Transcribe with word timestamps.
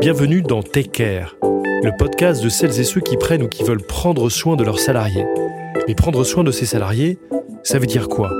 Bienvenue 0.00 0.42
dans 0.42 0.62
Take 0.62 0.88
Care, 0.88 1.36
le 1.42 1.96
podcast 1.96 2.42
de 2.42 2.48
celles 2.48 2.80
et 2.80 2.84
ceux 2.84 3.00
qui 3.00 3.16
prennent 3.16 3.42
ou 3.42 3.48
qui 3.48 3.64
veulent 3.64 3.82
prendre 3.82 4.28
soin 4.30 4.56
de 4.56 4.64
leurs 4.64 4.78
salariés. 4.78 5.26
Mais 5.86 5.94
prendre 5.94 6.24
soin 6.24 6.42
de 6.44 6.50
ces 6.50 6.66
salariés, 6.66 7.18
ça 7.62 7.78
veut 7.78 7.86
dire 7.86 8.08
quoi? 8.08 8.30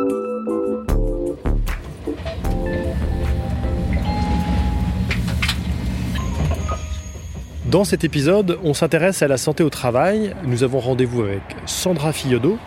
Dans 7.67 7.85
cet 7.85 8.05
épisode, 8.05 8.59
on 8.65 8.75
s'intéresse 8.75 9.23
à 9.23 9.29
la 9.29 9.37
santé 9.37 9.63
au 9.63 9.71
travail. 9.71 10.35
Nous 10.45 10.63
avons 10.63 10.79
rendez-vous 10.79 11.23
avec 11.23 11.43
Sandra 11.67 12.13
Fillodot. 12.13 12.59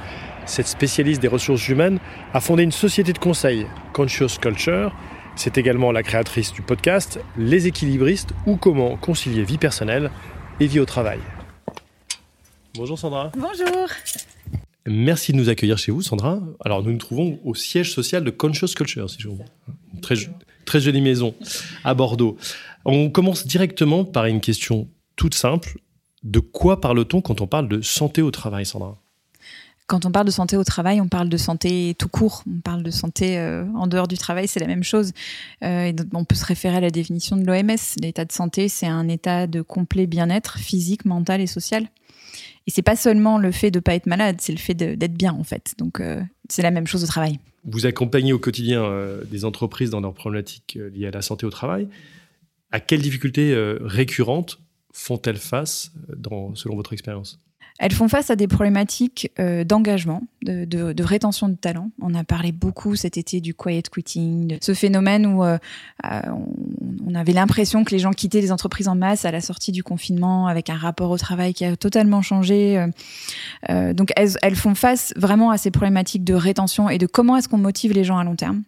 Cette 0.45 0.67
spécialiste 0.67 1.21
des 1.21 1.27
ressources 1.27 1.67
humaines 1.67 1.99
a 2.33 2.39
fondé 2.39 2.63
une 2.63 2.71
société 2.71 3.13
de 3.13 3.19
conseil, 3.19 3.67
Conscious 3.93 4.39
Culture. 4.39 4.91
C'est 5.35 5.57
également 5.57 5.91
la 5.91 6.01
créatrice 6.01 6.53
du 6.53 6.61
podcast 6.61 7.19
Les 7.37 7.67
équilibristes 7.67 8.29
ou 8.45 8.55
comment 8.55 8.95
concilier 8.95 9.43
vie 9.43 9.57
personnelle 9.57 10.09
et 10.59 10.67
vie 10.67 10.79
au 10.79 10.85
travail. 10.85 11.19
Bonjour 12.75 12.97
Sandra. 12.97 13.31
Bonjour. 13.37 13.87
Merci 14.87 15.33
de 15.33 15.37
nous 15.37 15.49
accueillir 15.49 15.77
chez 15.77 15.91
vous, 15.91 16.01
Sandra. 16.01 16.39
Alors, 16.63 16.83
nous 16.83 16.91
nous 16.91 16.97
trouvons 16.97 17.39
au 17.43 17.55
siège 17.55 17.91
social 17.91 18.23
de 18.23 18.31
Conscious 18.31 18.73
Culture, 18.75 19.09
si 19.09 19.17
je 19.19 19.29
vous 19.29 19.39
très, 20.01 20.15
très 20.65 20.79
jolie 20.79 21.01
maison 21.01 21.33
à 21.83 21.93
Bordeaux. 21.93 22.37
On 22.85 23.09
commence 23.09 23.47
directement 23.47 24.05
par 24.05 24.25
une 24.25 24.41
question 24.41 24.87
toute 25.15 25.33
simple. 25.33 25.79
De 26.23 26.39
quoi 26.39 26.81
parle-t-on 26.81 27.21
quand 27.21 27.41
on 27.41 27.47
parle 27.47 27.67
de 27.67 27.81
santé 27.81 28.21
au 28.21 28.31
travail, 28.31 28.65
Sandra? 28.65 29.01
Quand 29.87 30.05
on 30.05 30.11
parle 30.11 30.25
de 30.25 30.31
santé 30.31 30.57
au 30.57 30.63
travail, 30.63 30.99
on 30.99 31.07
parle 31.07 31.29
de 31.29 31.37
santé 31.37 31.95
tout 31.97 32.09
court. 32.09 32.43
On 32.47 32.59
parle 32.59 32.81
de 32.81 32.89
santé 32.89 33.37
euh, 33.37 33.65
en 33.75 33.87
dehors 33.87 34.07
du 34.07 34.17
travail, 34.17 34.47
c'est 34.47 34.59
la 34.59 34.67
même 34.67 34.83
chose. 34.83 35.11
Euh, 35.63 35.93
on 36.13 36.25
peut 36.25 36.35
se 36.35 36.45
référer 36.45 36.77
à 36.77 36.79
la 36.79 36.89
définition 36.89 37.37
de 37.37 37.45
l'OMS. 37.45 37.77
L'état 38.01 38.25
de 38.25 38.31
santé, 38.31 38.67
c'est 38.67 38.87
un 38.87 39.07
état 39.07 39.45
de 39.45 39.61
complet 39.61 40.07
bien-être 40.07 40.57
physique, 40.57 41.05
mental 41.05 41.39
et 41.39 41.47
social. 41.47 41.87
Et 42.67 42.71
c'est 42.71 42.81
pas 42.81 42.95
seulement 42.95 43.37
le 43.37 43.51
fait 43.51 43.69
de 43.69 43.79
pas 43.79 43.93
être 43.93 44.07
malade, 44.07 44.37
c'est 44.39 44.51
le 44.51 44.57
fait 44.57 44.73
d'être 44.73 45.13
bien 45.13 45.33
en 45.33 45.43
fait. 45.43 45.75
Donc 45.77 45.99
euh, 45.99 46.19
c'est 46.49 46.63
la 46.63 46.71
même 46.71 46.87
chose 46.87 47.03
au 47.03 47.07
travail. 47.07 47.39
Vous 47.63 47.85
accompagnez 47.85 48.33
au 48.33 48.39
quotidien 48.39 48.83
des 49.29 49.45
entreprises 49.45 49.89
dans 49.89 49.99
leurs 49.99 50.13
problématiques 50.13 50.77
liées 50.93 51.07
à 51.07 51.11
la 51.11 51.23
santé 51.23 51.45
au 51.45 51.49
travail. 51.49 51.87
À 52.71 52.79
quelles 52.79 53.01
difficultés 53.01 53.55
récurrentes 53.81 54.59
font-elles 54.93 55.37
face 55.37 55.91
selon 56.53 56.75
votre 56.75 56.93
expérience? 56.93 57.39
Elles 57.77 57.91
font 57.91 58.07
face 58.07 58.29
à 58.29 58.35
des 58.35 58.47
problématiques 58.47 59.31
euh, 59.37 59.65
d'engagement, 59.65 60.23
de, 60.43 61.03
rétention 61.03 61.49
de 61.49 61.55
talent. 61.55 61.91
On 62.01 62.13
a 62.15 62.23
parlé 62.23 62.51
beaucoup 62.51 62.95
cet 62.95 63.17
été 63.17 63.41
du 63.41 63.53
quiet 63.53 63.83
quitting, 63.91 64.47
de 64.47 64.57
ce 64.61 64.73
phénomène 64.73 65.25
où 65.25 65.43
euh, 65.43 65.57
euh, 66.05 66.21
on, 67.05 67.15
avait 67.15 67.33
l'impression 67.33 67.83
que 67.83 67.91
les 67.91 67.99
gens 67.99 68.11
quittaient 68.11 68.41
les 68.41 68.51
entreprises 68.51 68.87
en 68.87 68.95
masse 68.95 69.25
à 69.25 69.31
la 69.31 69.41
sortie 69.41 69.71
du 69.71 69.83
confinement, 69.83 70.47
avec 70.47 70.69
un 70.69 70.77
rapport 70.77 71.11
au 71.11 71.17
travail 71.17 71.53
qui 71.53 71.65
a 71.65 71.75
totalement 71.75 72.21
changé. 72.21 72.85
donc 73.69 74.11
elles 74.15 74.55
font 74.55 74.75
face 74.75 75.13
vraiment 75.15 75.51
à 75.51 75.57
ces 75.57 75.71
problématiques 75.71 76.23
de 76.23 76.33
rétention 76.33 76.89
et 76.89 76.97
de 76.97 77.07
comment 77.07 77.37
est-ce 77.37 77.49
qu'on 77.49 77.57
motive 77.57 77.93
les 77.93 78.03
gens 78.03 78.17
à 78.17 78.23
long 78.23 78.35
terme? 78.35 78.63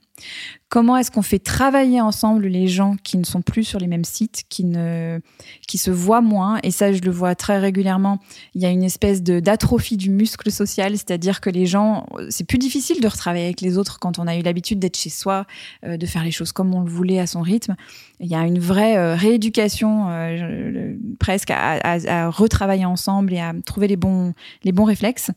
Comment 0.70 0.98
est-ce 0.98 1.12
qu'on 1.12 1.22
fait 1.22 1.40
travailler 1.40 2.02
ensemble 2.02 2.48
les 2.48 2.68
gens 2.68 2.98
qui 3.02 3.18
ne 3.18 3.24
sont 3.24 3.42
plus 3.42 3.64
sur 3.64 3.80
les 3.80 3.88
mêmes 3.88 4.04
sites, 4.04 4.44
qui 4.50 4.66
ne, 4.66 5.20
qui 5.66 5.78
se 5.78 5.92
voient 5.92 6.22
moins? 6.22 6.60
Et 6.64 6.72
ça, 6.72 6.92
je 6.92 7.02
le 7.02 7.12
vois 7.12 7.36
très 7.36 7.58
régulièrement. 7.58 8.20
Il 8.54 8.62
y 8.62 8.66
a 8.66 8.70
une 8.70 8.84
espèce 8.84 9.24
d'atrophie 9.24 9.96
du 9.96 10.10
muscle 10.10 10.52
social, 10.52 10.92
c'est-à-dire 10.94 11.40
que 11.40 11.50
les 11.50 11.68
gens, 11.68 12.06
c'est 12.30 12.44
plus 12.44 12.58
difficile 12.58 13.00
de 13.00 13.08
retravailler 13.08 13.46
avec 13.46 13.62
les 13.62 13.78
autres 13.78 14.00
quand 14.00 14.20
on 14.20 14.28
a 14.28 14.36
eu 14.36 14.42
l'habitude 14.42 14.80
d'être 14.80 14.98
chez 14.98 15.10
soi, 15.10 15.46
euh, 15.86 15.96
de 15.96 16.06
faire 16.06 16.24
les 16.26 16.32
choses 16.32 16.52
comme 16.52 16.74
on 16.74 16.82
le 16.82 16.90
voulait 16.90 17.20
à 17.20 17.28
son 17.28 17.42
rythme. 17.42 17.76
Il 18.20 18.28
y 18.28 18.36
a 18.36 18.46
une 18.46 18.60
vraie 18.60 18.98
euh, 18.98 19.16
rééducation 19.16 20.08
euh, 20.10 20.96
presque 21.20 21.52
à, 21.52 22.30
retravailler 22.30 22.86
ensemble 22.86 23.34
et 23.34 23.40
à 23.40 23.54
trouver 23.66 23.88
les 23.88 23.96
bons, 23.96 24.34
les 24.64 24.72
bons 24.72 24.86
réflexes. 24.86 25.32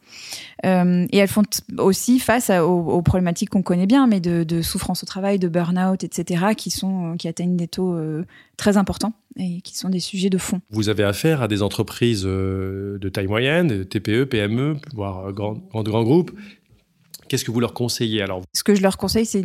et 0.64 1.16
elles 1.16 1.28
font 1.28 1.42
aussi 1.78 2.18
face 2.18 2.50
aux, 2.50 3.02
problématiques 3.02 3.50
qu'on 3.50 3.62
connaît 3.62 3.86
bien, 3.86 4.06
mais 4.06 4.20
de, 4.20 4.44
de 4.44 4.62
souffrance 4.62 5.02
au 5.02 5.06
travail, 5.06 5.38
de 5.38 5.48
burn-out, 5.48 6.04
etc., 6.04 6.54
qui, 6.56 6.70
sont, 6.70 7.16
qui 7.18 7.28
atteignent 7.28 7.56
des 7.56 7.68
taux 7.68 7.94
euh, 7.94 8.24
très 8.56 8.76
importants 8.76 9.12
et 9.36 9.60
qui 9.62 9.76
sont 9.76 9.88
des 9.88 10.00
sujets 10.00 10.30
de 10.30 10.38
fond. 10.38 10.60
Vous 10.70 10.88
avez 10.88 11.04
affaire 11.04 11.42
à 11.42 11.48
des 11.48 11.62
entreprises 11.62 12.24
euh, 12.26 12.98
de 12.98 13.08
taille 13.08 13.26
moyenne, 13.26 13.84
TPE, 13.84 14.24
PME, 14.24 14.76
voire 14.94 15.32
grands 15.32 15.54
grand, 15.54 15.82
grand 15.82 16.02
groupes. 16.02 16.32
Qu'est-ce 17.28 17.44
que 17.44 17.50
vous 17.50 17.60
leur 17.60 17.74
conseillez 17.74 18.22
alors? 18.22 18.42
Ce 18.52 18.64
que 18.64 18.74
je 18.74 18.82
leur 18.82 18.96
conseille, 18.96 19.26
c'est 19.26 19.44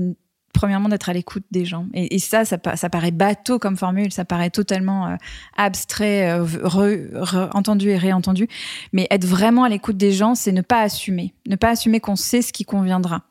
premièrement 0.55 0.89
d'être 0.89 1.09
à 1.09 1.13
l'écoute 1.13 1.43
des 1.51 1.65
gens. 1.65 1.85
Et, 1.93 2.17
ça, 2.19 2.45
ça, 2.45 2.57
paraît 2.57 3.11
bateau 3.11 3.59
comme 3.59 3.77
formule, 3.77 4.11
ça 4.11 4.25
paraît 4.25 4.49
totalement 4.49 5.07
euh, 5.07 5.15
abstrait, 5.57 6.31
euh, 6.31 7.47
entendu 7.53 7.89
et 7.89 7.97
réentendu. 7.97 8.47
Mais 8.93 9.07
être 9.11 9.25
vraiment 9.25 9.63
à 9.63 9.69
l'écoute 9.69 9.97
des 9.97 10.11
gens, 10.11 10.33
c'est 10.33 10.51
ne 10.51 10.61
pas 10.61 10.81
assumer, 10.81 11.33
ne 11.47 11.55
pas 11.55 11.69
assumer 11.69 11.99
qu'on 11.99 12.15
sait 12.15 12.41
ce 12.41 12.51
qui 12.51 12.63
conviendra. 12.63 13.21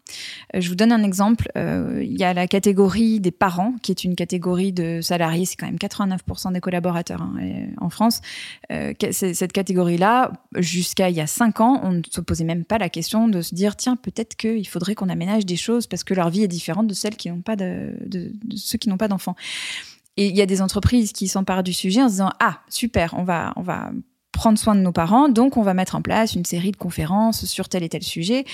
Euh, 0.54 0.60
je 0.60 0.68
vous 0.68 0.74
donne 0.74 0.92
un 0.92 1.02
exemple. 1.02 1.50
Il 1.56 2.16
y 2.18 2.24
a 2.24 2.34
la 2.34 2.46
catégorie 2.46 3.20
des 3.20 3.30
parents, 3.30 3.74
qui 3.82 3.90
est 3.90 4.04
une 4.04 4.14
catégorie 4.14 4.72
de 4.72 5.00
salariés, 5.00 5.44
c'est 5.46 5.56
quand 5.56 5.66
même 5.66 5.76
89% 5.76 6.52
des 6.52 6.60
collaborateurs 6.60 7.22
hein, 7.22 7.34
en 7.80 7.90
France. 7.90 8.20
cette 9.10 9.52
catégorie-là, 9.52 10.32
jusqu'à 10.56 11.08
il 11.08 11.16
y 11.16 11.20
a 11.20 11.26
5 11.26 11.60
ans, 11.60 11.80
on 11.82 11.92
ne 11.92 12.02
se 12.08 12.20
posait 12.20 12.44
même 12.44 12.64
pas 12.64 12.78
la 12.78 12.88
question 12.88 13.28
de 13.28 13.40
se 13.42 13.54
dire, 13.54 13.76
tiens, 13.76 13.96
peut-être 13.96 14.36
qu'il 14.36 14.66
faudrait 14.68 14.94
qu'on 14.94 15.08
aménage 15.08 15.46
des 15.46 15.56
choses 15.56 15.86
parce 15.86 16.04
que 16.04 16.14
leur 16.14 16.30
vie 16.30 16.42
est 16.42 16.48
différente 16.48 16.86
de 16.86 16.94
celle 16.94 17.16
qui 17.16 17.30
n'ont 17.30 17.40
pas 17.40 17.56
de, 17.56 17.94
ceux 18.56 18.78
qui 18.78 18.88
n'ont 18.88 18.96
pas 18.96 19.08
d'enfants. 19.08 19.36
Et 20.16 20.28
il 20.28 20.36
y 20.36 20.42
a 20.42 20.46
des 20.46 20.62
entreprises 20.62 21.12
qui 21.12 21.26
s'emparent 21.26 21.64
du 21.64 21.72
sujet 21.72 22.02
en 22.02 22.08
se 22.08 22.12
disant 22.12 22.30
ah 22.40 22.60
super, 22.68 23.14
on 23.16 23.24
va 23.24 23.52
on 23.56 23.62
va 23.62 23.90
prendre 24.34 24.58
soin 24.58 24.74
de 24.74 24.80
nos 24.80 24.92
parents, 24.92 25.28
donc 25.28 25.56
on 25.56 25.62
va 25.62 25.72
mettre 25.72 25.94
en 25.94 26.02
place 26.02 26.34
une 26.34 26.44
série 26.44 26.72
de 26.72 26.76
conférences 26.76 27.46
sur 27.46 27.68
tel 27.68 27.82
et 27.82 27.88
tel 27.88 28.02
sujet. 28.02 28.44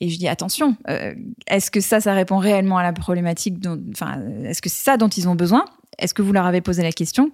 Et 0.00 0.08
je 0.08 0.18
dis 0.18 0.28
attention, 0.28 0.76
euh, 0.88 1.14
est-ce 1.46 1.70
que 1.70 1.80
ça, 1.80 2.00
ça 2.00 2.14
répond 2.14 2.38
réellement 2.38 2.78
à 2.78 2.82
la 2.82 2.92
problématique 2.92 3.56
Enfin, 3.92 4.20
est-ce 4.44 4.62
que 4.62 4.68
c'est 4.68 4.84
ça 4.84 4.96
dont 4.96 5.08
ils 5.08 5.28
ont 5.28 5.34
besoin? 5.34 5.64
Est-ce 5.98 6.14
que 6.14 6.22
vous 6.22 6.32
leur 6.32 6.46
avez 6.46 6.60
posé 6.60 6.82
la 6.84 6.92
question? 6.92 7.30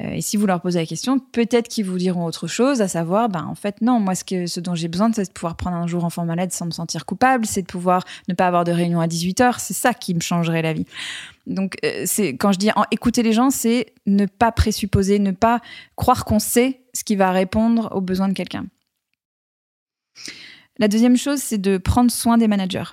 Euh, 0.00 0.12
Et 0.12 0.20
si 0.20 0.36
vous 0.36 0.46
leur 0.46 0.60
posez 0.60 0.78
la 0.78 0.86
question, 0.86 1.18
peut-être 1.18 1.68
qu'ils 1.68 1.84
vous 1.84 1.98
diront 1.98 2.24
autre 2.24 2.46
chose, 2.46 2.80
à 2.80 2.88
savoir, 2.88 3.28
ben 3.28 3.44
en 3.44 3.56
fait 3.56 3.80
non, 3.80 3.98
moi 3.98 4.14
ce, 4.14 4.22
que, 4.22 4.46
ce 4.46 4.60
dont 4.60 4.76
j'ai 4.76 4.86
besoin, 4.86 5.10
c'est 5.12 5.26
de 5.26 5.32
pouvoir 5.32 5.56
prendre 5.56 5.76
un 5.76 5.88
jour 5.88 6.04
enfant 6.04 6.24
malade 6.24 6.52
sans 6.52 6.66
me 6.66 6.70
sentir 6.70 7.06
coupable, 7.06 7.44
c'est 7.44 7.62
de 7.62 7.66
pouvoir 7.66 8.04
ne 8.28 8.34
pas 8.34 8.46
avoir 8.46 8.62
de 8.64 8.70
réunion 8.70 9.00
à 9.00 9.08
18 9.08 9.40
heures, 9.40 9.60
c'est 9.60 9.74
ça 9.74 9.92
qui 9.92 10.14
me 10.14 10.20
changerait 10.20 10.62
la 10.62 10.72
vie. 10.72 10.86
Donc 11.48 11.76
euh, 11.84 12.04
c'est 12.06 12.36
quand 12.36 12.52
je 12.52 12.58
dis 12.58 12.70
écouter 12.92 13.24
les 13.24 13.32
gens, 13.32 13.50
c'est 13.50 13.92
ne 14.06 14.26
pas 14.26 14.52
présupposer, 14.52 15.18
ne 15.18 15.32
pas 15.32 15.60
croire 15.96 16.24
qu'on 16.24 16.38
sait 16.38 16.83
ce 16.94 17.04
qui 17.04 17.16
va 17.16 17.30
répondre 17.32 17.90
aux 17.92 18.00
besoins 18.00 18.28
de 18.28 18.34
quelqu'un. 18.34 18.66
La 20.78 20.88
deuxième 20.88 21.16
chose, 21.16 21.40
c'est 21.40 21.58
de 21.58 21.78
prendre 21.78 22.10
soin 22.10 22.38
des 22.38 22.48
managers. 22.48 22.84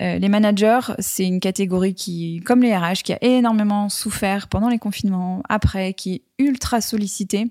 Euh, 0.00 0.18
les 0.18 0.28
managers, 0.28 0.94
c'est 0.98 1.26
une 1.26 1.40
catégorie 1.40 1.94
qui, 1.94 2.40
comme 2.44 2.62
les 2.62 2.74
RH, 2.74 3.02
qui 3.04 3.12
a 3.12 3.18
énormément 3.22 3.88
souffert 3.88 4.48
pendant 4.48 4.68
les 4.68 4.78
confinements, 4.78 5.42
après, 5.48 5.94
qui 5.94 6.14
est 6.14 6.22
ultra 6.38 6.80
sollicitée 6.80 7.46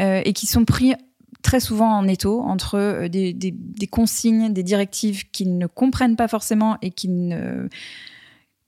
euh, 0.00 0.22
et 0.24 0.32
qui 0.32 0.46
sont 0.46 0.64
pris 0.64 0.94
très 1.42 1.60
souvent 1.60 1.90
en 1.90 2.08
étau 2.08 2.40
entre 2.40 2.76
euh, 2.76 3.08
des, 3.08 3.32
des, 3.34 3.86
consignes, 3.86 4.52
des 4.52 4.62
directives 4.62 5.30
qu'ils 5.30 5.58
ne 5.58 5.66
comprennent 5.66 6.16
pas 6.16 6.28
forcément 6.28 6.78
et 6.80 6.90
qui 6.90 7.08
ne 7.08 7.68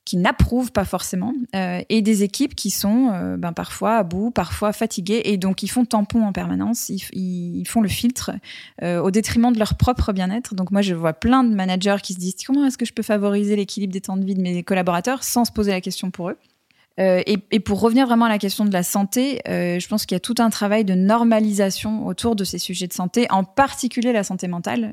qui 0.06 0.16
n'approuvent 0.16 0.70
pas 0.70 0.84
forcément, 0.84 1.34
euh, 1.56 1.82
et 1.88 2.00
des 2.00 2.22
équipes 2.22 2.54
qui 2.54 2.70
sont 2.70 3.10
euh, 3.12 3.36
ben, 3.36 3.52
parfois 3.52 3.96
à 3.96 4.02
bout, 4.04 4.30
parfois 4.30 4.72
fatiguées, 4.72 5.20
et 5.24 5.36
donc 5.36 5.64
ils 5.64 5.68
font 5.68 5.84
tampon 5.84 6.24
en 6.24 6.32
permanence, 6.32 6.88
ils, 6.88 7.66
font 7.66 7.80
le 7.80 7.88
filtre 7.88 8.30
euh, 8.82 9.00
au 9.02 9.10
détriment 9.10 9.52
de 9.52 9.58
leur 9.58 9.74
propre 9.74 10.12
bien-être. 10.12 10.54
Donc 10.54 10.70
moi, 10.70 10.80
je 10.80 10.94
vois 10.94 11.12
plein 11.12 11.42
de 11.42 11.52
managers 11.52 11.96
qui 12.02 12.14
se 12.14 12.18
disent 12.18 12.36
comment 12.46 12.64
est-ce 12.64 12.78
que 12.78 12.86
je 12.86 12.92
peux 12.92 13.02
favoriser 13.02 13.56
l'équilibre 13.56 13.92
des 13.92 14.00
temps 14.00 14.16
de 14.16 14.24
vie 14.24 14.36
de 14.36 14.40
mes 14.40 14.62
collaborateurs 14.62 15.24
sans 15.24 15.44
se 15.44 15.50
poser 15.50 15.72
la 15.72 15.80
question 15.80 16.12
pour 16.12 16.30
eux? 16.30 16.38
Euh, 16.98 17.22
et, 17.26 17.60
pour 17.60 17.80
revenir 17.80 18.06
vraiment 18.06 18.24
à 18.24 18.28
la 18.28 18.38
question 18.38 18.64
de 18.64 18.72
la 18.72 18.82
santé, 18.82 19.40
euh, 19.48 19.78
je 19.78 19.88
pense 19.88 20.06
qu'il 20.06 20.14
y 20.14 20.16
a 20.16 20.20
tout 20.20 20.36
un 20.38 20.48
travail 20.48 20.84
de 20.84 20.94
normalisation 20.94 22.06
autour 22.06 22.36
de 22.36 22.44
ces 22.44 22.58
sujets 22.58 22.86
de 22.86 22.92
santé, 22.92 23.26
en 23.30 23.44
particulier 23.44 24.12
la 24.12 24.24
santé 24.24 24.48
mentale, 24.48 24.92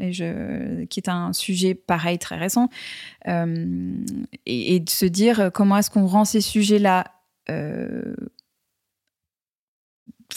qui 0.89 0.99
est 0.99 1.09
un 1.09 1.33
sujet 1.33 1.75
pareil 1.75 2.19
très 2.19 2.37
récent, 2.37 2.69
euh, 3.27 3.95
et, 4.45 4.79
de 4.79 4.89
se 4.89 5.05
dire 5.05 5.51
comment 5.53 5.77
est-ce 5.77 5.89
qu'on 5.89 6.05
rend 6.05 6.25
ces 6.25 6.41
sujets-là 6.41 7.05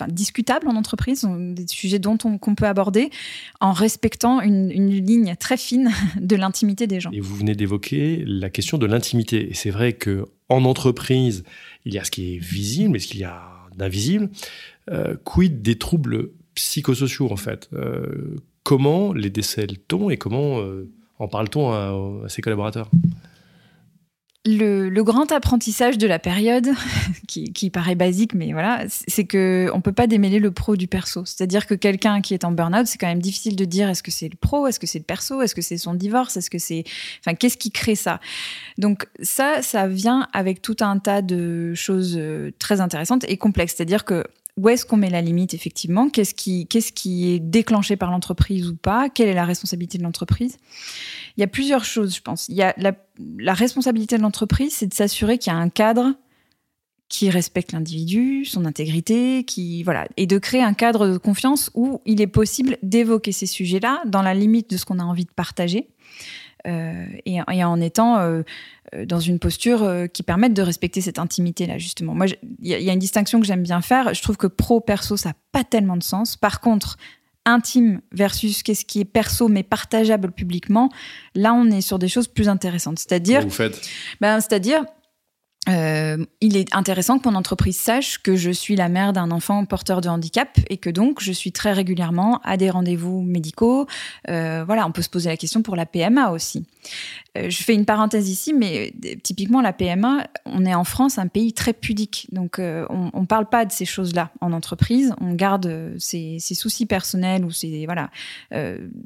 discutables 0.08 0.68
en 0.68 0.76
entreprise, 0.76 1.26
des 1.26 1.66
sujets 1.66 1.98
dont 1.98 2.18
on, 2.24 2.36
qu'on 2.36 2.54
peut 2.54 2.66
aborder 2.66 3.08
en 3.60 3.72
respectant 3.72 4.42
une, 4.42 4.70
une, 4.70 4.90
ligne 4.90 5.34
très 5.40 5.56
fine 5.56 5.90
de 6.20 6.36
l'intimité 6.36 6.86
des 6.86 7.00
gens. 7.00 7.10
Et 7.12 7.20
vous 7.20 7.34
venez 7.34 7.54
d'évoquer 7.54 8.22
la 8.26 8.50
question 8.50 8.76
de 8.76 8.84
l'intimité. 8.84 9.48
Et 9.50 9.54
c'est 9.54 9.70
vrai 9.70 9.94
que 9.94 10.28
en 10.48 10.64
entreprise, 10.64 11.44
il 11.84 11.94
y 11.94 11.98
a 11.98 12.04
ce 12.04 12.10
qui 12.10 12.34
est 12.34 12.38
visible 12.38 12.96
et 12.96 13.00
ce 13.00 13.08
qu'il 13.08 13.20
y 13.20 13.24
a 13.24 13.42
d'invisible. 13.76 14.30
Euh, 14.90 15.16
quid 15.24 15.62
des 15.62 15.76
troubles 15.76 16.30
psychosociaux, 16.54 17.30
en 17.30 17.36
fait? 17.36 17.68
Euh, 17.72 18.36
Comment 18.66 19.12
les 19.12 19.30
décèle-t-on 19.30 20.10
et 20.10 20.16
comment 20.16 20.58
euh, 20.58 20.90
en 21.20 21.28
parle-t-on 21.28 21.70
à, 21.70 22.28
ses 22.28 22.42
collaborateurs? 22.42 22.90
Le, 24.46 25.02
grand 25.02 25.30
apprentissage 25.32 25.98
de 25.98 26.06
la 26.06 26.18
période, 26.18 26.68
qui, 27.28 27.70
paraît 27.70 27.94
basique, 27.94 28.34
mais 28.34 28.52
voilà, 28.52 28.84
c'est 28.88 29.24
que 29.24 29.70
on 29.74 29.80
peut 29.80 29.92
pas 29.92 30.06
démêler 30.06 30.38
le 30.38 30.50
pro 30.50 30.76
du 30.76 30.86
perso. 30.86 31.24
C'est-à-dire 31.24 31.66
que 31.66 31.74
quelqu'un 31.74 32.20
qui 32.20 32.34
est 32.34 32.44
en 32.44 32.52
burn-out, 32.52 32.86
c'est 32.86 32.98
quand 32.98 33.06
même 33.06 33.20
difficile 33.20 33.56
de 33.56 33.64
dire 33.64 33.88
est-ce 33.88 34.02
que 34.02 34.10
c'est 34.10 34.28
le 34.28 34.36
pro, 34.36 34.66
est-ce 34.66 34.80
que 34.80 34.86
c'est 34.86 34.98
le 34.98 35.04
perso, 35.04 35.42
est-ce 35.42 35.54
que 35.54 35.62
c'est 35.62 35.78
son 35.78 35.94
divorce, 35.94 36.36
est-ce 36.36 36.50
que 36.50 36.58
c'est, 36.58 36.84
enfin, 37.20 37.34
qu'est-ce 37.34 37.56
qui 37.56 37.70
crée 37.70 37.96
ça? 37.96 38.20
Donc 38.78 39.06
ça, 39.22 39.62
ça 39.62 39.86
vient 39.88 40.28
avec 40.32 40.62
tout 40.62 40.76
un 40.80 40.98
tas 40.98 41.22
de 41.22 41.74
choses 41.74 42.16
euh, 42.16 42.52
très 42.58 42.80
intéressantes 42.80 43.24
et 43.28 43.36
complexes. 43.36 43.74
C'est-à-dire 43.76 44.04
que 44.04 44.24
où 44.56 44.70
est-ce 44.70 44.86
qu'on 44.86 44.96
met 44.96 45.10
la 45.10 45.20
limite 45.20 45.52
effectivement? 45.52 46.08
Qu'est-ce 46.08 46.34
qui, 46.34 46.66
qu'est-ce 46.66 46.92
qui 46.92 47.30
est 47.30 47.40
déclenché 47.40 47.96
par 47.96 48.10
l'entreprise 48.10 48.68
ou 48.68 48.76
pas? 48.76 49.10
Quelle 49.10 49.28
est 49.28 49.34
la 49.34 49.44
responsabilité 49.44 49.98
de 49.98 50.02
l'entreprise? 50.02 50.56
Il 51.36 51.40
y 51.40 51.44
a 51.44 51.46
plusieurs 51.46 51.84
choses, 51.84 52.14
je 52.14 52.22
pense. 52.22 52.48
Il 52.48 52.56
y 52.56 52.62
a 52.62 52.74
la, 52.78 53.54
responsabilité 53.54 54.16
de 54.16 54.22
l'entreprise, 54.22 54.74
c'est 54.74 54.86
de 54.86 54.94
s'assurer 54.94 55.38
qu'il 55.38 55.52
y 55.52 55.56
a 55.56 55.58
un 55.58 55.68
cadre 55.68 56.14
qui 57.08 57.30
respecte 57.30 57.72
l'individu, 57.72 58.44
son 58.44 58.64
intégrité, 58.64 59.44
qui 59.44 59.82
voilà, 59.84 60.08
et 60.16 60.26
de 60.26 60.38
créer 60.38 60.62
un 60.62 60.74
cadre 60.74 61.08
de 61.08 61.18
confiance 61.18 61.70
où 61.74 62.00
il 62.04 62.20
est 62.20 62.26
possible 62.26 62.78
d'évoquer 62.82 63.30
ces 63.32 63.46
sujets-là 63.46 64.02
dans 64.06 64.22
la 64.22 64.34
limite 64.34 64.70
de 64.70 64.76
ce 64.76 64.84
qu'on 64.84 64.98
a 64.98 65.04
envie 65.04 65.24
de 65.24 65.30
partager. 65.30 65.88
Euh, 66.66 67.06
et, 67.24 67.40
en 67.42 67.80
étant 67.80 68.18
euh, 68.18 68.42
euh, 68.94 69.06
dans 69.06 69.20
une 69.20 69.38
posture 69.38 69.88
qui 70.12 70.22
permette 70.22 70.54
de 70.54 70.62
respecter 70.62 71.00
cette 71.00 71.18
intimité-là, 71.18 71.78
justement. 71.78 72.14
Moi, 72.14 72.26
il 72.60 72.68
y, 72.68 72.90
a 72.90 72.92
une 72.92 72.98
distinction 72.98 73.40
que 73.40 73.46
j'aime 73.46 73.62
bien 73.62 73.80
faire. 73.80 74.14
Je 74.14 74.22
trouve 74.22 74.36
que 74.36 74.46
pro-perso, 74.46 75.16
ça 75.16 75.30
n'a 75.30 75.34
pas 75.52 75.64
tellement 75.64 75.96
de 75.96 76.02
sens. 76.02 76.36
Par 76.36 76.60
contre, 76.60 76.96
intime 77.46 78.00
versus 78.12 78.62
qu'est-ce 78.62 78.84
qui 78.84 79.00
est 79.00 79.04
perso 79.06 79.48
mais 79.48 79.62
partageable 79.62 80.32
publiquement, 80.32 80.90
là, 81.34 81.54
on 81.54 81.70
est 81.70 81.80
sur 81.80 81.98
des 81.98 82.08
choses 82.08 82.28
plus 82.28 82.48
intéressantes. 82.48 82.98
C'est-à-dire. 82.98 83.42
Vous 83.42 83.50
faites 83.50 83.80
ben, 84.20 84.40
C'est-à-dire 84.40 84.84
euh, 85.68 86.24
il 86.40 86.56
est 86.56 86.74
intéressant 86.74 87.18
que 87.18 87.28
mon 87.28 87.34
entreprise 87.34 87.76
sache 87.76 88.18
que 88.18 88.36
je 88.36 88.50
suis 88.50 88.76
la 88.76 88.88
mère 88.88 89.12
d'un 89.12 89.30
enfant 89.30 89.64
porteur 89.64 90.00
de 90.00 90.08
handicap 90.08 90.58
et 90.70 90.76
que 90.76 90.90
donc 90.90 91.20
je 91.20 91.32
suis 91.32 91.52
très 91.52 91.72
régulièrement 91.72 92.40
à 92.44 92.56
des 92.56 92.70
rendez-vous 92.70 93.22
médicaux. 93.22 93.86
Euh, 94.28 94.64
voilà, 94.64 94.86
on 94.86 94.92
peut 94.92 95.02
se 95.02 95.08
poser 95.08 95.28
la 95.28 95.36
question 95.36 95.62
pour 95.62 95.74
la 95.74 95.86
PMA 95.86 96.30
aussi. 96.30 96.66
Euh, 97.36 97.50
je 97.50 97.62
fais 97.62 97.74
une 97.74 97.84
parenthèse 97.84 98.28
ici, 98.28 98.54
mais 98.54 98.92
typiquement 99.22 99.60
la 99.60 99.72
PMA, 99.72 100.26
on 100.44 100.64
est 100.64 100.74
en 100.74 100.84
France 100.84 101.18
un 101.18 101.26
pays 101.26 101.52
très 101.52 101.72
pudique, 101.72 102.28
donc 102.32 102.58
on, 102.58 103.20
ne 103.20 103.26
parle 103.26 103.48
pas 103.48 103.64
de 103.64 103.72
ces 103.72 103.84
choses-là 103.84 104.30
en 104.40 104.52
entreprise. 104.52 105.14
On 105.20 105.34
garde 105.34 105.94
ses, 105.98 106.38
soucis 106.38 106.86
personnels 106.86 107.44
ou 107.44 107.50
ses 107.50 107.86
voilà 107.86 108.10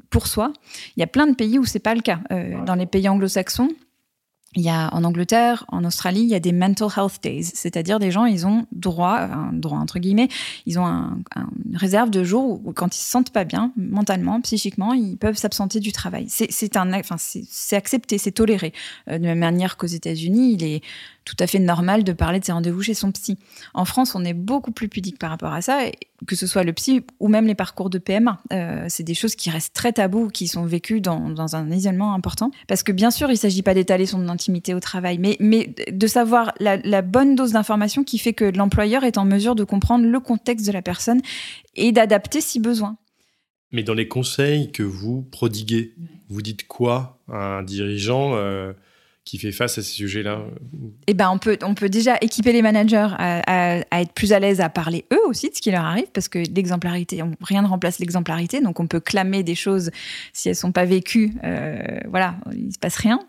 pour 0.09 0.27
soi. 0.27 0.53
Il 0.95 0.99
y 0.99 1.03
a 1.03 1.07
plein 1.07 1.27
de 1.27 1.35
pays 1.35 1.57
où 1.57 1.65
c'est 1.65 1.79
pas 1.79 1.95
le 1.95 2.01
cas. 2.01 2.19
dans 2.65 2.75
les 2.75 2.85
pays 2.85 3.09
anglo-saxons 3.09 3.69
il 4.55 4.63
y 4.63 4.69
a 4.69 4.93
en 4.93 5.05
Angleterre, 5.05 5.65
en 5.69 5.85
Australie, 5.85 6.21
il 6.21 6.29
y 6.29 6.35
a 6.35 6.41
des 6.41 6.51
mental 6.51 6.89
health 6.95 7.19
days, 7.23 7.43
c'est-à-dire 7.53 7.99
des 7.99 8.11
gens, 8.11 8.25
ils 8.25 8.45
ont 8.45 8.65
droit, 8.73 9.17
un 9.17 9.53
droit 9.53 9.77
entre 9.77 9.97
guillemets, 9.97 10.27
ils 10.65 10.77
ont 10.77 10.85
un, 10.85 11.19
une 11.65 11.77
réserve 11.77 12.09
de 12.09 12.23
jours 12.23 12.59
où, 12.65 12.73
quand 12.73 12.93
ils 12.95 12.99
se 12.99 13.09
sentent 13.09 13.31
pas 13.31 13.45
bien, 13.45 13.71
mentalement, 13.77 14.41
psychiquement, 14.41 14.93
ils 14.93 15.15
peuvent 15.17 15.37
s'absenter 15.37 15.79
du 15.79 15.93
travail. 15.93 16.25
C'est 16.27 16.49
enfin, 16.77 17.15
c'est 17.17 17.75
accepté, 17.75 18.17
c'est 18.17 18.31
toléré. 18.31 18.73
Euh, 19.07 19.17
de 19.17 19.23
la 19.23 19.29
même 19.29 19.39
manière 19.39 19.77
qu'aux 19.77 19.87
États-Unis, 19.87 20.53
il 20.53 20.63
est 20.63 20.81
tout 21.23 21.35
à 21.39 21.47
fait 21.47 21.59
normal 21.59 22.03
de 22.03 22.11
parler 22.11 22.39
de 22.39 22.45
ses 22.45 22.51
rendez-vous 22.51 22.81
chez 22.81 22.93
son 22.93 23.11
psy. 23.11 23.37
En 23.73 23.85
France, 23.85 24.15
on 24.15 24.25
est 24.25 24.33
beaucoup 24.33 24.71
plus 24.71 24.89
pudique 24.89 25.17
par 25.17 25.29
rapport 25.29 25.53
à 25.53 25.61
ça, 25.61 25.81
que 26.27 26.35
ce 26.35 26.47
soit 26.47 26.63
le 26.63 26.73
psy 26.73 27.01
ou 27.19 27.27
même 27.27 27.47
les 27.47 27.55
parcours 27.55 27.89
de 27.89 27.97
PMA. 27.97 28.39
Euh, 28.53 28.85
c'est 28.89 29.03
des 29.03 29.13
choses 29.13 29.35
qui 29.35 29.49
restent 29.49 29.73
très 29.73 29.91
tabous, 29.91 30.29
qui 30.29 30.47
sont 30.47 30.65
vécues 30.65 31.01
dans, 31.01 31.29
dans 31.29 31.55
un 31.55 31.71
isolement 31.71 32.13
important. 32.13 32.51
Parce 32.67 32.83
que 32.83 32.91
bien 32.91 33.11
sûr, 33.11 33.29
il 33.29 33.33
ne 33.33 33.37
s'agit 33.37 33.63
pas 33.63 33.73
d'étaler 33.73 34.05
son 34.05 34.29
intimité 34.29 34.73
au 34.73 34.79
travail, 34.79 35.17
mais, 35.17 35.37
mais 35.39 35.73
de 35.91 36.07
savoir 36.07 36.53
la, 36.59 36.77
la 36.77 37.01
bonne 37.01 37.35
dose 37.35 37.53
d'information 37.53 38.03
qui 38.03 38.17
fait 38.17 38.33
que 38.33 38.45
l'employeur 38.45 39.03
est 39.03 39.17
en 39.17 39.25
mesure 39.25 39.55
de 39.55 39.63
comprendre 39.63 40.05
le 40.05 40.19
contexte 40.19 40.67
de 40.67 40.71
la 40.71 40.81
personne 40.81 41.21
et 41.75 41.91
d'adapter 41.91 42.41
si 42.41 42.59
besoin. 42.59 42.97
Mais 43.71 43.83
dans 43.83 43.93
les 43.93 44.07
conseils 44.07 44.71
que 44.71 44.83
vous 44.83 45.21
prodiguez, 45.21 45.95
vous 46.29 46.41
dites 46.41 46.67
quoi 46.67 47.19
à 47.29 47.57
un 47.57 47.63
dirigeant 47.63 48.35
euh, 48.35 48.73
qui 49.31 49.37
fait 49.37 49.53
face 49.53 49.77
à 49.77 49.81
ces 49.81 49.93
sujets-là 49.93 50.41
Eh 51.07 51.13
ben, 51.13 51.29
on 51.29 51.37
peut, 51.37 51.57
on 51.63 51.73
peut 51.73 51.87
déjà 51.87 52.17
équiper 52.19 52.51
les 52.51 52.61
managers 52.61 53.07
à, 53.17 53.79
être 54.01 54.11
plus 54.11 54.33
à 54.33 54.39
l'aise 54.39 54.59
à 54.59 54.67
parler 54.67 55.05
eux 55.13 55.25
aussi 55.25 55.49
de 55.49 55.55
ce 55.55 55.61
qui 55.61 55.71
leur 55.71 55.85
arrive, 55.85 56.07
parce 56.13 56.27
que 56.27 56.39
l'exemplarité, 56.53 57.23
rien 57.39 57.61
ne 57.61 57.67
remplace 57.67 57.99
l'exemplarité, 57.99 58.59
donc 58.59 58.81
on 58.81 58.87
peut 58.87 58.99
clamer 58.99 59.43
des 59.43 59.55
choses 59.55 59.89
si 60.33 60.49
elles 60.49 60.57
sont 60.57 60.73
pas 60.73 60.83
vécues, 60.83 61.31
euh, 61.45 61.81
voilà, 62.09 62.35
il 62.53 62.73
se 62.73 62.77
passe 62.77 62.97
rien. 62.97 63.21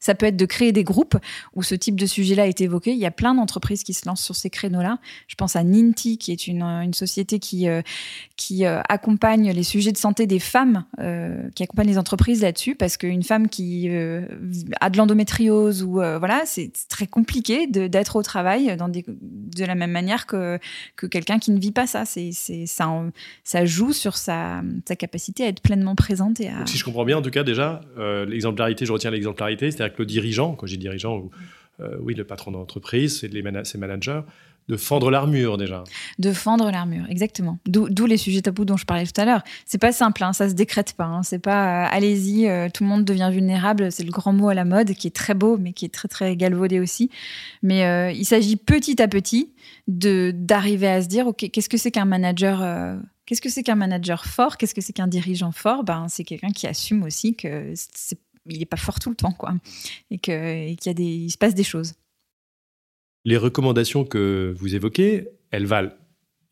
Ça 0.00 0.14
peut 0.14 0.26
être 0.26 0.36
de 0.36 0.46
créer 0.46 0.72
des 0.72 0.84
groupes 0.84 1.16
où 1.54 1.62
ce 1.62 1.74
type 1.74 1.98
de 1.98 2.06
sujet-là 2.06 2.46
est 2.46 2.60
évoqué. 2.60 2.92
Il 2.92 2.98
y 2.98 3.06
a 3.06 3.10
plein 3.10 3.34
d'entreprises 3.34 3.82
qui 3.82 3.94
se 3.94 4.06
lancent 4.06 4.22
sur 4.22 4.36
ces 4.36 4.50
créneaux-là. 4.50 4.98
Je 5.26 5.34
pense 5.34 5.56
à 5.56 5.64
Ninti, 5.64 6.18
qui 6.18 6.32
est 6.32 6.46
une, 6.46 6.92
société 6.92 7.38
qui, 7.38 7.68
euh, 7.68 7.82
euh, 8.62 8.80
accompagne 8.88 9.52
les 9.52 9.62
sujets 9.62 9.92
de 9.92 9.98
santé 9.98 10.26
des 10.26 10.38
femmes, 10.38 10.84
euh, 11.00 11.48
qui 11.54 11.62
accompagne 11.62 11.88
les 11.88 11.98
entreprises 11.98 12.42
là-dessus, 12.42 12.74
parce 12.74 12.96
qu'une 12.96 13.22
femme 13.22 13.48
qui 13.48 13.88
a 14.80 14.90
de 14.90 14.96
l'endométriose 14.96 15.82
ou 15.82 15.94
voilà, 15.94 16.42
c'est 16.44 16.70
très 16.88 17.06
compliqué 17.06 17.66
d'être 17.66 18.16
au 18.16 18.22
travail 18.22 18.76
de 18.76 19.64
la 19.64 19.74
même 19.74 19.90
manière 19.90 20.26
que, 20.26 20.58
que 20.96 21.06
quelqu'un 21.06 21.38
qui 21.38 21.50
ne 21.50 21.58
vit 21.58 21.72
pas 21.72 21.86
ça. 21.86 22.04
C'est 22.04 22.32
ça, 22.66 23.64
joue 23.64 23.92
sur 23.92 24.16
sa, 24.16 24.62
capacité 24.98 25.44
à 25.44 25.48
être 25.48 25.60
pleinement 25.60 25.94
présente 25.94 26.38
si 26.66 26.76
je 26.76 26.84
comprends 26.84 27.04
bien, 27.04 27.16
en 27.18 27.22
tout 27.22 27.30
cas, 27.30 27.42
déjà, 27.42 27.80
l'exemplarité, 28.26 28.86
je 28.86 28.92
retiens 28.92 29.10
l'exemplarité, 29.10 29.70
c'est 29.70 29.87
le 29.98 30.06
dirigeant, 30.06 30.54
quand 30.54 30.66
j'ai 30.66 30.76
dirigeant, 30.76 31.30
euh, 31.80 31.96
oui, 32.00 32.14
le 32.14 32.24
patron 32.24 32.50
d'entreprise, 32.50 33.20
c'est 33.20 33.28
les 33.28 33.42
ses 33.64 33.78
managers, 33.78 34.22
de 34.68 34.76
fendre 34.76 35.10
l'armure 35.10 35.56
déjà. 35.56 35.84
De 36.18 36.32
fendre 36.32 36.70
l'armure, 36.70 37.06
exactement. 37.08 37.58
D'où 37.66 38.06
les 38.06 38.18
sujets 38.18 38.42
tabous 38.42 38.66
dont 38.66 38.76
je 38.76 38.84
parlais 38.84 39.06
tout 39.06 39.18
à 39.18 39.24
l'heure. 39.24 39.42
C'est 39.64 39.80
pas 39.80 39.92
simple, 39.92 40.22
hein, 40.22 40.34
ça 40.34 40.48
se 40.48 40.54
décrète 40.54 40.92
pas. 40.92 41.04
Hein. 41.04 41.22
C'est 41.22 41.38
pas 41.38 41.86
euh, 41.86 41.88
allez-y, 41.90 42.46
euh, 42.48 42.68
tout 42.72 42.82
le 42.84 42.90
monde 42.90 43.04
devient 43.04 43.30
vulnérable. 43.32 43.90
C'est 43.90 44.04
le 44.04 44.10
grand 44.10 44.34
mot 44.34 44.50
à 44.50 44.54
la 44.54 44.66
mode 44.66 44.92
qui 44.92 45.06
est 45.06 45.16
très 45.16 45.34
beau, 45.34 45.56
mais 45.56 45.72
qui 45.72 45.86
est 45.86 45.94
très 45.94 46.08
très 46.08 46.36
galvaudé 46.36 46.80
aussi. 46.80 47.10
Mais 47.62 48.14
il 48.14 48.24
s'agit 48.24 48.56
petit 48.56 49.00
à 49.00 49.08
petit 49.08 49.52
de 49.86 50.32
d'arriver 50.34 50.88
à 50.88 51.02
se 51.02 51.08
dire 51.08 51.26
ok, 51.26 51.48
qu'est-ce 51.50 51.68
que 51.68 51.78
c'est 51.78 51.90
qu'un 51.90 52.04
manager 52.04 52.62
Qu'est-ce 53.28 53.42
que 53.42 53.50
c'est 53.50 53.62
qu'un 53.62 53.74
manager 53.74 54.24
fort 54.24 54.56
Qu'est-ce 54.56 54.74
que 54.74 54.80
c'est 54.80 54.94
qu'un 54.94 55.06
dirigeant 55.06 55.52
fort? 55.52 55.84
Ben 55.84 56.06
c'est 56.08 56.24
quelqu'un 56.24 56.48
qui 56.48 56.66
assume 56.66 57.02
aussi 57.02 57.36
que 57.36 57.74
c'est 57.74 58.18
il 58.48 58.58
n'est 58.58 58.66
pas 58.66 58.76
fort 58.76 58.98
tout 58.98 59.10
le 59.10 59.16
temps, 59.16 59.32
quoi. 59.32 59.54
Et 60.10 60.18
qu'il 60.18 60.34
y 60.34 60.88
a 60.88 60.94
des, 60.94 61.04
il 61.04 61.30
se 61.30 61.38
passe 61.38 61.54
des 61.54 61.64
choses. 61.64 61.94
Les 63.24 63.36
recommandations 63.36 64.04
que 64.04 64.54
vous 64.56 64.74
évoquez, 64.74 65.28
elles 65.50 65.66
valent 65.66 65.92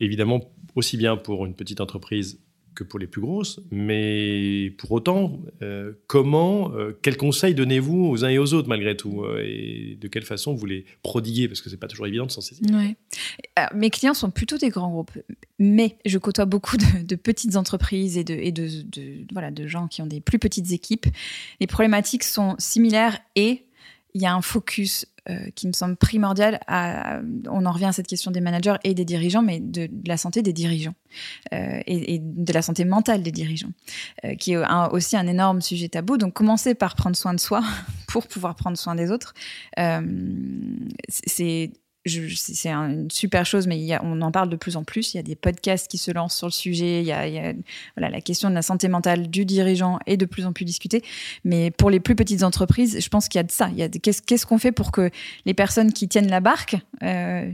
évidemment 0.01 0.41
aussi 0.75 0.97
bien 0.97 1.17
pour 1.17 1.47
une 1.47 1.55
petite 1.55 1.81
entreprise 1.81 2.41
que 2.77 2.85
pour 2.85 3.01
les 3.01 3.09
plus 3.09 3.21
grosses. 3.21 3.59
Mais 3.73 4.71
pour 4.79 4.93
autant, 4.93 5.41
euh, 5.63 5.95
comment, 6.07 6.73
euh, 6.75 6.97
quels 7.03 7.17
conseils 7.17 7.55
donnez-vous 7.55 8.07
aux 8.07 8.25
uns 8.25 8.29
et 8.29 8.39
aux 8.39 8.55
autres 8.55 8.69
malgré 8.69 8.97
tout 8.97 9.25
euh, 9.25 9.43
Et 9.45 9.99
de 10.01 10.07
quelle 10.07 10.23
façon 10.23 10.55
vous 10.55 10.67
les 10.67 10.85
prodiguez 11.03 11.49
Parce 11.49 11.61
que 11.61 11.71
c'est 11.71 11.79
pas 11.79 11.89
toujours 11.89 12.07
évident 12.07 12.27
de 12.27 12.31
s'en 12.31 12.41
saisir. 12.41 12.65
mes 13.75 13.91
clients 13.91 14.15
sont 14.15 14.31
plutôt 14.31 14.59
des 14.59 14.69
grands 14.69 14.91
groupes, 14.91 15.19
mais 15.59 15.97
je 16.05 16.19
côtoie 16.19 16.45
beaucoup 16.45 16.77
de, 16.77 17.17
petites 17.17 17.57
entreprises 17.57 18.19
et, 18.19 18.25
de, 18.25 18.69
voilà, 19.33 19.51
de 19.51 19.67
gens 19.67 19.89
qui 19.89 20.03
ont 20.03 20.07
des 20.07 20.21
plus 20.21 20.39
petites 20.39 20.71
équipes. 20.71 21.07
Les 21.61 21.67
problématiques 21.67 22.25
sont 22.25 22.55
similaires 22.59 23.19
et 23.35 23.65
il 24.15 24.23
y 24.23 24.27
a 24.27 24.35
un 24.35 24.43
focus 24.43 25.07
qui 25.55 25.67
me 25.67 25.73
semble 25.73 25.97
primordial. 25.97 26.61
À, 26.67 27.21
on 27.51 27.67
en 27.67 27.73
revient 27.73 27.87
à 27.87 27.93
cette 27.93 28.07
question 28.07 28.31
des 28.31 28.41
managers 28.41 28.77
et 28.85 28.95
des 28.95 29.05
dirigeants, 29.05 29.43
mais 29.43 29.61
de, 29.61 29.89
la 30.07 30.17
santé 30.17 30.43
des 30.43 30.53
dirigeants 30.53 30.95
euh, 31.53 31.81
et, 31.87 32.19
de 32.21 32.53
la 32.53 32.63
santé 32.63 32.85
mentale 32.85 33.23
des 33.23 33.33
dirigeants, 33.33 33.73
euh, 34.25 34.35
qui 34.35 34.53
est 34.53 34.59
aussi 34.91 35.17
un 35.17 35.27
énorme 35.27 35.61
sujet 35.61 35.89
tabou. 35.89 36.17
Donc, 36.17 36.35
commencer 36.35 36.75
par 36.75 36.95
prendre 36.95 37.17
soin 37.17 37.35
de 37.35 37.41
soi 37.41 37.63
pour 38.09 38.27
pouvoir 38.27 38.55
prendre 38.55 38.77
soin 38.77 38.95
des 38.95 39.11
autres, 39.11 39.35
c'est 41.09 41.73
c'est 42.07 42.71
une 42.71 43.11
super 43.11 43.45
chose, 43.45 43.67
mais 43.67 43.99
on 44.03 44.21
en 44.23 44.31
parle 44.31 44.49
de 44.49 44.57
plus 44.57 44.77
en 44.77 44.85
plus. 44.85 45.15
Il 45.15 45.17
y 45.17 45.21
a 45.21 45.23
des 45.23 45.37
podcasts 45.37 45.89
qui 45.91 45.99
se 45.99 46.11
lancent 46.11 46.37
sur 46.37 46.47
le 46.47 46.53
sujet. 46.53 47.01
Il 47.01 47.07
y 47.07 47.13
a, 47.13 47.53
la 47.97 48.21
question 48.21 48.49
de 48.49 48.55
la 48.55 48.63
santé 48.63 48.89
mentale 48.89 49.29
du 49.29 49.45
dirigeant 49.45 49.99
est 50.07 50.17
de 50.17 50.27
plus 50.27 50.47
en 50.47 50.53
plus 50.53 50.65
discutée. 50.65 51.03
Mais 51.45 51.71
pour 51.71 51.91
les 51.91 52.01
plus 52.01 52.15
petites 52.15 52.43
entreprises, 52.43 52.99
je 53.01 53.09
pense 53.09 53.29
qu'il 53.29 53.39
y 53.39 53.41
a 53.41 53.45
de 53.45 53.51
ça. 53.51 53.71
Qu'est-ce 54.03 54.47
qu'on 54.47 54.59
fait 54.59 54.73
pour 54.73 54.93
que 54.93 55.11
les 55.45 55.55
personnes 55.55 55.93
qui 55.93 56.09
tiennent 56.09 56.31
la 56.31 56.41
barque 56.41 56.77
euh, 57.03 57.51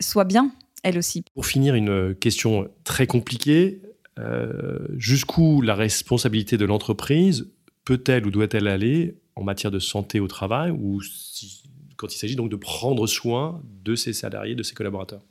soient 0.00 0.24
bien, 0.24 0.52
elles 0.82 0.98
aussi? 0.98 1.24
Pour 1.34 1.46
finir, 1.46 1.74
une 1.74 2.14
question 2.14 2.68
très 2.84 3.06
compliquée. 3.06 3.80
Euh, 4.18 4.78
jusqu'où 4.98 5.62
la 5.62 5.74
responsabilité 5.74 6.58
de 6.58 6.66
l'entreprise 6.66 7.50
peut-elle 7.86 8.26
ou 8.26 8.30
doit-elle 8.30 8.68
aller 8.68 9.16
en 9.36 9.42
matière 9.42 9.70
de 9.70 9.78
santé 9.78 10.20
au 10.20 10.28
travail? 10.28 10.70
Ou 10.70 11.00
si 11.02 11.62
quand 12.02 12.12
il 12.12 12.18
s'agit 12.18 12.36
donc 12.36 12.50
de 12.50 12.56
prendre 12.56 13.06
soin 13.06 13.62
de 13.84 13.94
ses 13.94 14.12
salariés, 14.12 14.56
de 14.56 14.64
ses 14.64 14.74
collaborateurs 14.74 15.22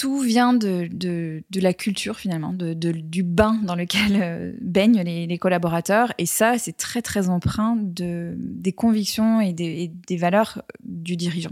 tout 0.00 0.20
vient 0.20 0.54
de, 0.54 1.42
la 1.54 1.74
culture 1.74 2.16
finalement, 2.16 2.54
de, 2.54 2.72
du 2.72 3.22
bain 3.22 3.60
dans 3.64 3.74
lequel 3.74 4.18
euh, 4.22 4.52
baignent 4.62 5.02
les, 5.02 5.36
collaborateurs. 5.36 6.14
Et 6.16 6.24
ça, 6.24 6.56
c'est 6.56 6.74
très 6.74 7.02
très 7.02 7.28
empreint 7.28 7.76
de, 7.76 8.34
des 8.38 8.72
convictions 8.72 9.42
et 9.42 9.52
des, 9.52 10.16
valeurs 10.16 10.62
du 10.82 11.18
dirigeant, 11.18 11.50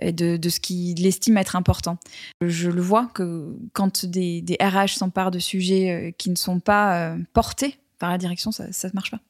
de, 0.00 0.48
ce 0.48 0.60
qu'il 0.60 1.04
estime 1.04 1.36
être 1.38 1.56
important. 1.56 1.98
Je 2.40 2.70
le 2.70 2.80
vois 2.80 3.10
que 3.14 3.56
quand 3.72 4.06
des, 4.06 4.42
des 4.42 4.56
RH 4.60 4.98
s'emparent 4.98 5.32
de 5.32 5.40
sujets 5.40 5.90
euh, 5.90 6.10
qui 6.16 6.30
ne 6.30 6.36
sont 6.36 6.60
pas 6.60 7.10
euh, 7.10 7.18
portés 7.32 7.78
par 7.98 8.10
la 8.10 8.18
direction, 8.18 8.52
ça 8.52 8.66
ne 8.68 8.94
marche 8.94 9.10
pas. 9.10 9.20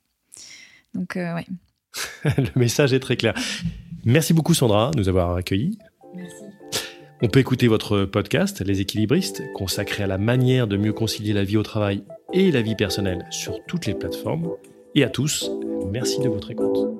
Donc, 0.92 1.14
ouais. 1.16 1.47
le 2.25 2.58
message 2.58 2.92
est 2.92 3.00
très 3.00 3.16
clair. 3.16 3.34
Merci 4.04 4.34
beaucoup 4.34 4.54
Sandra 4.54 4.90
de 4.90 4.99
nous 4.99 5.08
avoir 5.08 5.34
accueillis. 5.37 5.78
Merci. 6.14 6.44
On 7.25 7.28
peut 7.28 7.38
écouter 7.38 7.68
votre 7.68 8.04
podcast, 8.04 8.62
Les 8.66 8.80
équilibristes, 8.80 9.44
consacré 9.54 10.02
à 10.02 10.08
la 10.08 10.18
manière 10.18 10.66
de 10.66 10.76
mieux 10.76 10.92
concilier 10.92 11.32
la 11.32 11.44
vie 11.44 11.56
au 11.56 11.62
travail 11.62 12.02
et 12.32 12.50
la 12.50 12.62
vie 12.62 12.75
personnelle 12.75 13.25
sur 13.30 13.64
toutes 13.66 13.87
les 13.87 13.94
plateformes. 13.94 14.50
Et 14.96 15.04
à 15.04 15.08
tous, 15.08 15.49
merci 15.92 16.20
de 16.20 16.28
votre 16.28 16.50
écoute. 16.50 16.91